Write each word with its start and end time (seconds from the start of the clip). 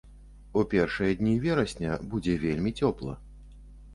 У 0.59 0.61
першыя 0.71 1.11
дні 1.19 1.33
верасня 1.43 1.99
будзе 2.13 2.33
вельмі 2.45 2.71
цёпла. 2.83 3.13